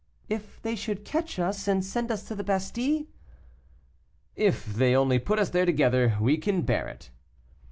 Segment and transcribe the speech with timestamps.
[0.29, 3.05] "If they should catch us, and send us to the Bastile?"
[4.35, 7.11] "If they only put us there together, we can bear it."